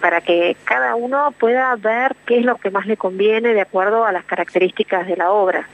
para 0.00 0.22
que 0.22 0.56
cada 0.64 0.94
uno 0.94 1.34
pueda 1.38 1.76
ver 1.76 2.16
qué 2.24 2.38
es 2.38 2.44
lo 2.46 2.56
que 2.56 2.70
más 2.70 2.86
le 2.86 2.96
conviene 2.96 3.52
de 3.52 3.60
acuerdo 3.60 4.06
a 4.06 4.12
las 4.12 4.24
características 4.24 5.06
de 5.06 5.16
la 5.16 5.30
obra. 5.30 5.68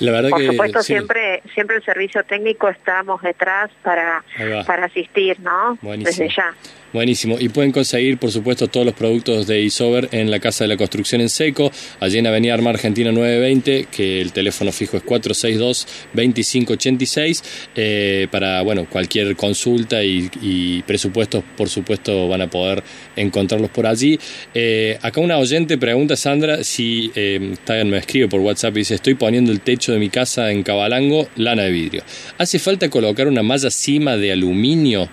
La 0.00 0.12
verdad 0.12 0.30
Por 0.30 0.44
supuesto, 0.44 0.82
siempre 0.82 1.42
siempre 1.54 1.76
el 1.76 1.84
servicio 1.84 2.22
técnico 2.24 2.68
estamos 2.68 3.22
detrás 3.22 3.70
para, 3.82 4.24
para 4.66 4.86
asistir, 4.86 5.38
¿no? 5.40 5.78
Desde 5.82 6.28
ya. 6.28 6.54
Buenísimo. 6.90 7.36
Y 7.38 7.50
pueden 7.50 7.70
conseguir, 7.70 8.16
por 8.16 8.32
supuesto, 8.32 8.68
todos 8.68 8.86
los 8.86 8.94
productos 8.94 9.46
de 9.46 9.60
Isover 9.60 10.08
en 10.12 10.30
la 10.30 10.40
Casa 10.40 10.64
de 10.64 10.68
la 10.68 10.78
Construcción 10.78 11.20
en 11.20 11.28
Seco, 11.28 11.70
allí 12.00 12.16
en 12.16 12.26
Avenida 12.26 12.54
Arma 12.54 12.70
Argentina 12.70 13.12
920, 13.12 13.88
que 13.90 14.22
el 14.22 14.32
teléfono 14.32 14.72
fijo 14.72 14.96
es 14.96 15.04
462-2586. 15.04 17.42
Eh, 17.76 18.26
para, 18.30 18.62
bueno, 18.62 18.86
cualquier 18.88 19.36
consulta 19.36 20.02
y, 20.02 20.82
presupuestos, 20.86 21.44
por 21.58 21.68
supuesto, 21.68 22.26
van 22.26 22.40
a 22.40 22.48
poder 22.48 22.82
encontrarlos 23.16 23.70
por 23.70 23.86
allí. 23.86 24.18
Eh, 24.54 24.98
acá 25.02 25.20
una 25.20 25.36
oyente 25.36 25.76
pregunta, 25.76 26.16
Sandra, 26.16 26.64
si 26.64 27.12
eh, 27.14 27.54
me 27.84 27.98
escribe 27.98 28.28
por 28.28 28.40
WhatsApp 28.40 28.74
y 28.76 28.78
dice, 28.78 28.94
estoy 28.94 29.12
poniendo 29.14 29.52
el 29.52 29.60
techo 29.60 29.92
de 29.92 29.98
mi 29.98 30.08
casa 30.08 30.50
en 30.50 30.62
Cabalango, 30.62 31.28
lana 31.36 31.64
de 31.64 31.70
vidrio. 31.70 32.02
¿Hace 32.38 32.58
falta 32.58 32.88
colocar 32.88 33.28
una 33.28 33.42
malla 33.42 33.70
cima 33.70 34.16
de 34.16 34.32
aluminio? 34.32 35.10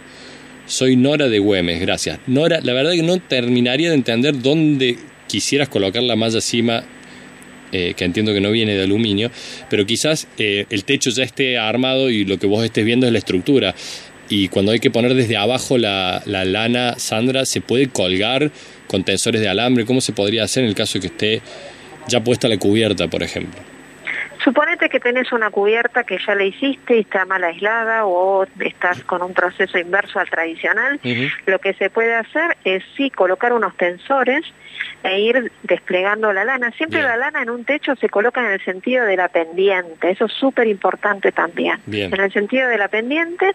Soy 0.67 0.95
Nora 0.95 1.29
de 1.29 1.39
Güemes, 1.39 1.79
gracias. 1.79 2.19
Nora, 2.25 2.59
la 2.61 2.73
verdad 2.73 2.93
que 2.93 3.03
no 3.03 3.19
terminaría 3.19 3.89
de 3.89 3.95
entender 3.95 4.41
dónde 4.41 4.97
quisieras 5.27 5.69
colocar 5.69 6.01
la 6.01 6.15
malla 6.15 6.41
cima, 6.41 6.83
eh, 7.71 7.93
que 7.95 8.03
entiendo 8.03 8.33
que 8.33 8.41
no 8.41 8.51
viene 8.51 8.75
de 8.75 8.83
aluminio, 8.83 9.29
pero 9.69 9.85
quizás 9.85 10.27
eh, 10.39 10.65
el 10.71 10.83
techo 10.83 11.11
ya 11.11 11.23
esté 11.23 11.57
armado 11.57 12.09
y 12.09 12.25
lo 12.25 12.39
que 12.39 12.47
vos 12.47 12.65
estés 12.65 12.83
viendo 12.83 13.05
es 13.05 13.13
la 13.13 13.19
estructura. 13.19 13.75
Y 14.27 14.47
cuando 14.47 14.71
hay 14.71 14.79
que 14.79 14.89
poner 14.89 15.13
desde 15.13 15.37
abajo 15.37 15.77
la, 15.77 16.23
la 16.25 16.45
lana, 16.45 16.95
Sandra, 16.97 17.45
¿se 17.45 17.61
puede 17.61 17.89
colgar 17.89 18.51
con 18.87 19.03
tensores 19.03 19.41
de 19.41 19.47
alambre? 19.47 19.85
¿Cómo 19.85 20.01
se 20.01 20.13
podría 20.13 20.43
hacer 20.43 20.63
en 20.63 20.69
el 20.69 20.75
caso 20.75 20.95
de 20.95 21.01
que 21.01 21.07
esté 21.07 21.41
ya 22.07 22.23
puesta 22.23 22.47
la 22.47 22.57
cubierta, 22.57 23.07
por 23.07 23.21
ejemplo? 23.21 23.74
Suponete 24.45 24.89
que 24.89 24.99
tenés 24.99 25.31
una 25.31 25.49
cubierta 25.49 26.03
que 26.03 26.19
ya 26.19 26.35
la 26.35 26.43
hiciste 26.43 26.97
y 26.97 26.99
está 26.99 27.25
mal 27.25 27.43
aislada 27.43 28.05
o 28.05 28.45
estás 28.59 29.03
con 29.03 29.23
un 29.23 29.33
proceso 29.33 29.79
inverso 29.79 30.19
al 30.19 30.29
tradicional. 30.29 30.99
Lo 31.47 31.57
que 31.57 31.73
se 31.73 31.89
puede 31.89 32.13
hacer 32.13 32.55
es 32.63 32.83
sí 32.95 33.09
colocar 33.09 33.53
unos 33.53 33.75
tensores 33.75 34.45
e 35.05 35.19
ir 35.19 35.51
desplegando 35.61 36.33
la 36.33 36.43
lana. 36.43 36.71
Siempre 36.71 37.01
la 37.03 37.15
lana 37.15 37.43
en 37.43 37.51
un 37.51 37.63
techo 37.63 37.95
se 37.95 38.09
coloca 38.09 38.41
en 38.41 38.53
el 38.53 38.65
sentido 38.65 39.05
de 39.05 39.15
la 39.15 39.29
pendiente, 39.29 40.09
eso 40.09 40.25
es 40.25 40.33
súper 40.33 40.67
importante 40.67 41.31
también. 41.31 41.79
En 41.91 42.19
el 42.19 42.33
sentido 42.33 42.67
de 42.67 42.77
la 42.77 42.87
pendiente, 42.87 43.53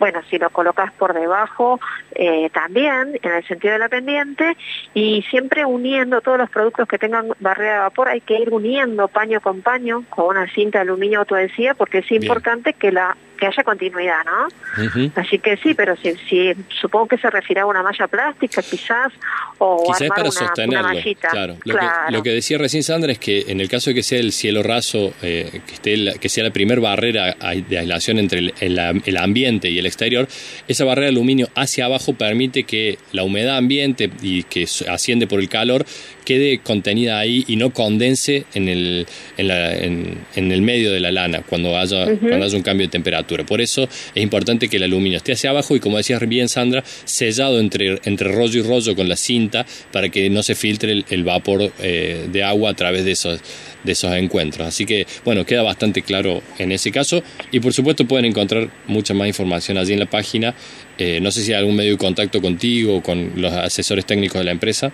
bueno, 0.00 0.20
si 0.28 0.38
lo 0.38 0.50
colocas 0.50 0.92
por 0.92 1.14
debajo, 1.14 1.78
eh, 2.14 2.50
también 2.50 3.18
en 3.22 3.32
el 3.32 3.46
sentido 3.46 3.74
de 3.74 3.78
la 3.78 3.88
pendiente, 3.88 4.56
y 4.92 5.22
siempre 5.30 5.64
uniendo 5.64 6.20
todos 6.20 6.38
los 6.38 6.50
productos 6.50 6.88
que 6.88 6.98
tengan 6.98 7.28
barrera 7.38 7.74
de 7.74 7.80
vapor, 7.80 8.08
hay 8.08 8.20
que 8.20 8.38
ir 8.38 8.52
uniendo 8.52 9.06
paño 9.06 9.40
con 9.40 9.62
paño 9.62 10.04
con 10.10 10.36
una 10.36 10.52
cinta 10.52 10.78
de 10.78 10.82
aluminio 10.82 11.20
autoadhesiva 11.20 11.74
porque 11.74 11.98
es 11.98 12.10
importante 12.10 12.72
que 12.72 12.90
la 12.90 13.16
que 13.40 13.46
haya 13.46 13.64
continuidad, 13.64 14.24
¿no? 14.24 15.10
Así 15.16 15.38
que 15.38 15.56
sí, 15.56 15.74
pero 15.74 15.96
si, 15.96 16.14
si, 16.28 16.52
supongo 16.80 17.08
que 17.08 17.18
se 17.18 17.30
refiere 17.30 17.62
a 17.62 17.66
una 17.66 17.82
malla 17.82 18.06
plástica, 18.06 18.62
quizás, 18.62 19.12
o 19.58 19.82
quizás 19.86 20.08
para 20.08 20.22
una, 20.22 20.30
sostenerlo, 20.30 20.88
claro. 21.18 21.56
Lo, 21.64 21.74
Que, 21.74 22.12
lo, 22.12 22.22
Que, 22.22 22.30
decía 22.30 22.58
recién 22.58 22.82
Sandra 22.82 23.12
es 23.12 23.18
que 23.18 23.46
en 23.48 23.60
el 23.60 23.68
caso 23.68 23.90
de 23.90 23.94
que 23.94 24.02
sea 24.02 24.20
el 24.20 24.32
cielo 24.32 24.62
raso, 24.62 25.12
eh, 25.22 25.60
que, 25.66 25.74
esté 25.74 26.18
que 26.20 26.28
sea 26.28 26.44
la 26.44 26.52
primera 26.52 26.80
barrera 26.80 27.34
de 27.68 27.78
aislación 27.78 28.18
entre 28.18 28.38
el, 28.38 28.54
el, 28.60 29.16
ambiente 29.16 29.70
y 29.70 29.78
el 29.78 29.86
exterior, 29.86 30.28
esa 30.68 30.84
barrera 30.84 31.06
de 31.06 31.12
aluminio 31.12 31.48
hacia 31.56 31.86
abajo 31.86 32.12
permite 32.12 32.64
que 32.64 32.98
la 33.12 33.24
humedad 33.24 33.56
ambiente 33.56 34.10
y 34.22 34.44
que 34.44 34.66
asciende 34.88 35.26
por 35.26 35.40
el 35.40 35.48
calor 35.48 35.84
quede 36.30 36.60
contenida 36.60 37.18
ahí 37.18 37.44
y 37.48 37.56
no 37.56 37.72
condense 37.72 38.44
en 38.54 38.68
el, 38.68 39.04
en, 39.36 39.48
la, 39.48 39.76
en, 39.76 40.16
el 40.36 40.62
medio 40.62 40.92
de 40.92 41.00
la 41.00 41.10
lana 41.10 41.42
cuando 41.42 41.76
haya, 41.76 42.04
cuando 42.04 42.46
haya 42.46 42.56
un 42.56 42.62
cambio 42.62 42.86
de 42.86 42.92
temperatura. 42.92 43.44
Por 43.44 43.60
eso 43.60 43.88
es 44.14 44.22
importante 44.22 44.68
que 44.68 44.76
el 44.76 44.84
aluminio 44.84 45.16
esté 45.16 45.32
hacia 45.32 45.50
abajo 45.50 45.74
y, 45.74 45.80
como 45.80 45.96
decías 45.96 46.20
bien, 46.28 46.48
Sandra, 46.48 46.84
sellado 47.04 47.58
entre, 47.58 47.98
entre 48.04 48.30
rollo 48.30 48.60
y 48.60 48.62
rollo 48.62 48.94
con 48.94 49.08
la 49.08 49.16
cinta 49.16 49.66
para 49.90 50.08
que 50.08 50.30
no 50.30 50.44
se 50.44 50.54
filtre 50.54 51.04
el, 51.08 51.24
vapor 51.24 51.72
eh, 51.80 52.28
de 52.30 52.44
agua 52.44 52.70
a 52.70 52.74
través 52.74 53.04
de 53.04 53.10
esos, 53.10 53.40
de 53.82 53.90
esos 53.90 54.14
encuentros. 54.14 54.68
Así 54.68 54.86
que, 54.86 55.08
bueno, 55.24 55.44
queda 55.44 55.62
bastante 55.62 56.02
claro 56.02 56.44
en 56.58 56.70
ese 56.70 56.92
caso. 56.92 57.24
Y 57.50 57.58
por 57.58 57.72
supuesto 57.72 58.06
pueden 58.06 58.26
encontrar 58.26 58.70
mucha 58.86 59.14
más 59.14 59.26
información 59.26 59.78
allí 59.78 59.94
en 59.94 59.98
la 59.98 60.06
página. 60.06 60.54
Eh, 60.96 61.18
no 61.20 61.32
sé 61.32 61.42
si 61.42 61.52
hay 61.52 61.58
algún 61.58 61.74
medio 61.74 61.90
de 61.90 61.98
contacto 61.98 62.40
contigo 62.40 62.98
o 62.98 63.02
con 63.02 63.32
los 63.34 63.52
asesores 63.52 64.06
técnicos 64.06 64.38
de 64.38 64.44
la 64.44 64.52
empresa. 64.52 64.92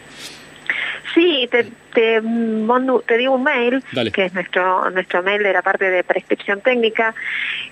Sí, 1.16 1.48
te, 1.50 1.64
te, 1.94 2.20
te 3.06 3.16
digo 3.16 3.34
un 3.34 3.42
mail, 3.42 3.82
que 4.12 4.26
es 4.26 4.34
nuestro 4.34 4.90
nuestro 4.90 5.22
mail 5.22 5.42
de 5.42 5.54
la 5.54 5.62
parte 5.62 5.88
de 5.88 6.04
prescripción 6.04 6.60
técnica, 6.60 7.14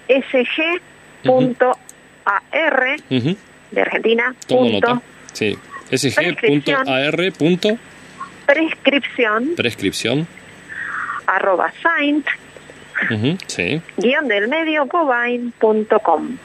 sg.ar 0.09 1.31
de 3.71 3.81
Argentina. 3.83 4.35
Punto, 4.49 5.03
sí, 5.35 5.59
sg.ar. 5.93 7.33
Prescripción. 8.47 9.55
Prescripción. 9.57 10.27
Arroba 11.27 11.71
saint. 11.83 12.27
sí. 13.47 13.83
Guión 13.99 14.27
del 14.27 14.49
medio 14.49 14.87
com 14.89 16.39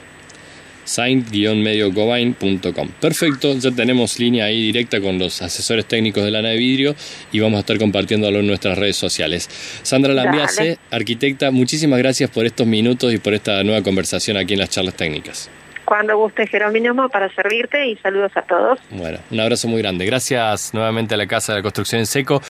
saint-mediogobain.com. 0.90 2.88
Perfecto, 3.00 3.54
ya 3.54 3.70
tenemos 3.70 4.18
línea 4.18 4.46
ahí 4.46 4.60
directa 4.60 5.00
con 5.00 5.18
los 5.18 5.40
asesores 5.40 5.86
técnicos 5.86 6.24
de 6.24 6.32
lana 6.32 6.48
de 6.48 6.56
vidrio 6.56 6.96
y 7.30 7.38
vamos 7.38 7.58
a 7.58 7.60
estar 7.60 7.78
compartiéndolo 7.78 8.40
en 8.40 8.46
nuestras 8.48 8.76
redes 8.76 8.96
sociales. 8.96 9.48
Sandra 9.82 10.12
Lambiase, 10.12 10.78
arquitecta, 10.90 11.52
muchísimas 11.52 12.00
gracias 12.00 12.28
por 12.30 12.44
estos 12.44 12.66
minutos 12.66 13.14
y 13.14 13.18
por 13.18 13.34
esta 13.34 13.62
nueva 13.62 13.82
conversación 13.82 14.36
aquí 14.36 14.54
en 14.54 14.60
las 14.60 14.70
charlas 14.70 14.94
técnicas. 14.94 15.48
Cuando 15.90 16.16
guste, 16.16 16.46
Jerónimo, 16.46 17.08
para 17.08 17.28
servirte 17.34 17.88
y 17.88 17.96
saludos 17.96 18.30
a 18.36 18.42
todos. 18.42 18.78
Bueno, 18.90 19.18
un 19.28 19.40
abrazo 19.40 19.66
muy 19.66 19.82
grande. 19.82 20.06
Gracias 20.06 20.72
nuevamente 20.72 21.14
a 21.14 21.16
la 21.16 21.26
Casa 21.26 21.52
de 21.52 21.58
la 21.58 21.62
Construcción 21.62 21.98
en 21.98 22.06
Seco. 22.06 22.40